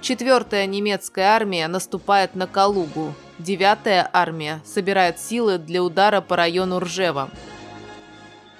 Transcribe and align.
Четвертая 0.00 0.64
немецкая 0.64 1.26
армия 1.26 1.68
наступает 1.68 2.34
на 2.34 2.46
Калугу. 2.46 3.12
Девятая 3.38 4.08
армия 4.10 4.62
собирает 4.64 5.20
силы 5.20 5.58
для 5.58 5.82
удара 5.82 6.22
по 6.22 6.34
району 6.34 6.80
Ржева. 6.80 7.28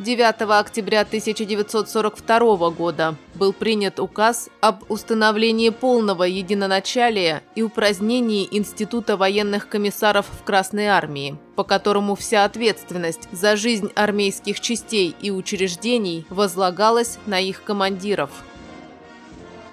9 0.00 0.42
октября 0.58 1.02
1942 1.02 2.70
года 2.70 3.14
был 3.36 3.52
принят 3.52 4.00
указ 4.00 4.48
об 4.60 4.82
установлении 4.88 5.68
полного 5.68 6.24
единоначалия 6.24 7.44
и 7.54 7.62
упразднении 7.62 8.48
Института 8.50 9.16
военных 9.16 9.68
комиссаров 9.68 10.26
в 10.26 10.42
Красной 10.42 10.86
армии, 10.86 11.38
по 11.54 11.62
которому 11.62 12.16
вся 12.16 12.44
ответственность 12.44 13.28
за 13.30 13.54
жизнь 13.54 13.92
армейских 13.94 14.58
частей 14.58 15.14
и 15.20 15.30
учреждений 15.30 16.26
возлагалась 16.28 17.18
на 17.26 17.38
их 17.38 17.62
командиров– 17.62 18.30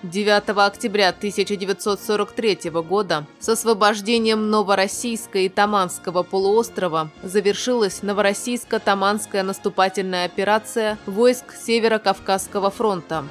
9 0.04 0.50
октября 0.58 1.10
1943 1.10 2.72
года 2.72 3.28
с 3.40 3.50
освобождением 3.50 4.50
Новороссийска 4.50 5.38
и 5.38 5.48
Таманского 5.50 6.24
полуострова 6.24 7.12
завершилась 7.22 8.02
Новороссийско-Таманская 8.02 9.44
наступательная 9.44 10.26
операция 10.26 10.98
войск 11.06 11.54
Северо-Кавказского 11.54 12.72
фронта. 12.72 13.26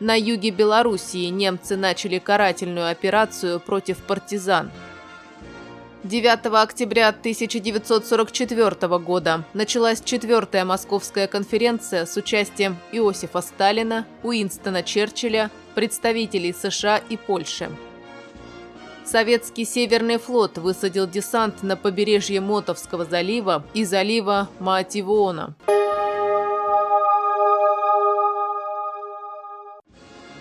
На 0.00 0.18
юге 0.18 0.50
Белоруссии 0.50 1.26
немцы 1.26 1.76
начали 1.76 2.18
карательную 2.18 2.90
операцию 2.90 3.60
против 3.60 3.98
партизан– 3.98 4.72
9 6.04 6.46
октября 6.62 7.08
1944 7.08 8.98
года 8.98 9.44
началась 9.52 10.00
четвертая 10.00 10.64
Московская 10.64 11.26
конференция 11.26 12.06
с 12.06 12.16
участием 12.16 12.76
Иосифа 12.92 13.40
Сталина, 13.40 14.06
Уинстона 14.22 14.84
Черчилля, 14.84 15.50
представителей 15.74 16.52
США 16.52 16.98
и 16.98 17.16
Польши. 17.16 17.68
Советский 19.04 19.64
Северный 19.64 20.18
флот 20.18 20.58
высадил 20.58 21.08
десант 21.08 21.64
на 21.64 21.76
побережье 21.76 22.40
Мотовского 22.40 23.04
залива 23.04 23.64
и 23.74 23.84
залива 23.84 24.48
Маативоона. 24.60 25.56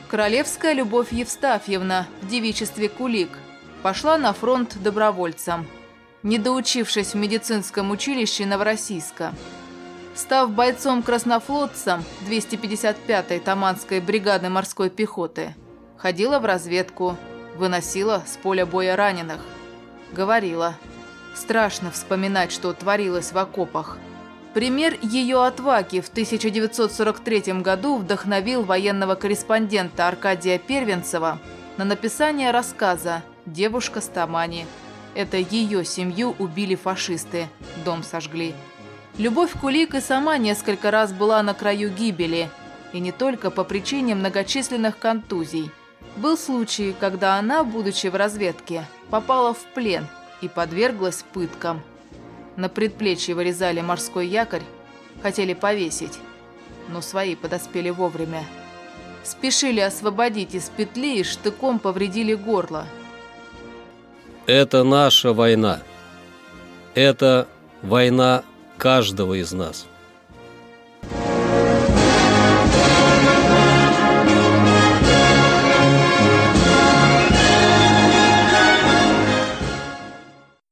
Королевская 0.07 0.73
Любовь 0.73 1.11
Евстафьевна 1.11 2.05
в 2.21 2.27
девичестве 2.27 2.89
Кулик– 2.89 3.29
пошла 3.83 4.17
на 4.17 4.33
фронт 4.33 4.77
добровольцем, 4.81 5.67
не 6.23 6.37
доучившись 6.37 7.13
в 7.13 7.15
медицинском 7.15 7.91
училище 7.91 8.45
Новороссийска. 8.45 9.33
Став 10.15 10.51
бойцом-краснофлотцем 10.51 12.03
255-й 12.27 13.39
Таманской 13.39 13.99
бригады 13.99 14.49
морской 14.49 14.89
пехоты, 14.89 15.55
ходила 15.95 16.39
в 16.39 16.45
разведку, 16.45 17.15
выносила 17.55 18.23
с 18.25 18.37
поля 18.37 18.65
боя 18.65 18.95
раненых. 18.95 19.41
Говорила, 20.11 20.75
страшно 21.35 21.91
вспоминать, 21.91 22.51
что 22.51 22.73
творилось 22.73 23.31
в 23.31 23.37
окопах. 23.37 23.97
Пример 24.53 24.97
ее 25.03 25.45
отваги 25.45 25.99
в 25.99 26.09
1943 26.09 27.61
году 27.61 27.97
вдохновил 27.97 28.63
военного 28.63 29.13
корреспондента 29.13 30.07
Аркадия 30.07 30.57
Первенцева 30.57 31.39
на 31.77 31.85
написание 31.85 32.49
рассказа 32.49 33.21
девушка 33.47 34.01
с 34.01 34.07
Тамани. 34.07 34.67
Это 35.15 35.37
ее 35.37 35.83
семью 35.83 36.35
убили 36.37 36.75
фашисты, 36.75 37.47
дом 37.83 38.03
сожгли. 38.03 38.53
Любовь 39.17 39.53
Кулик 39.59 39.95
и 39.95 40.01
сама 40.01 40.37
несколько 40.37 40.91
раз 40.91 41.11
была 41.11 41.41
на 41.41 41.55
краю 41.55 41.89
гибели, 41.89 42.49
и 42.93 42.99
не 42.99 43.11
только 43.11 43.49
по 43.49 43.63
причине 43.63 44.13
многочисленных 44.13 44.99
контузий. 44.99 45.71
Был 46.17 46.37
случай, 46.37 46.95
когда 46.99 47.35
она, 47.35 47.63
будучи 47.63 48.07
в 48.07 48.15
разведке, 48.15 48.85
попала 49.09 49.53
в 49.53 49.63
плен 49.73 50.05
и 50.41 50.47
подверглась 50.47 51.23
пыткам. 51.33 51.81
На 52.57 52.69
предплечье 52.69 53.33
вырезали 53.33 53.81
морской 53.81 54.27
якорь, 54.27 54.63
хотели 55.21 55.53
повесить, 55.53 56.19
но 56.89 57.01
свои 57.01 57.35
подоспели 57.35 57.89
вовремя. 57.89 58.43
Спешили 59.23 59.79
освободить 59.79 60.53
из 60.53 60.69
петли 60.69 61.19
и 61.19 61.23
штыком 61.23 61.79
повредили 61.79 62.35
горло– 62.35 62.85
это 64.47 64.83
наша 64.83 65.33
война. 65.33 65.81
Это 66.95 67.47
война 67.83 68.43
каждого 68.77 69.35
из 69.35 69.51
нас. 69.51 69.85